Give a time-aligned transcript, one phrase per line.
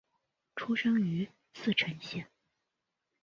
[0.55, 2.25] 出身于茨城县。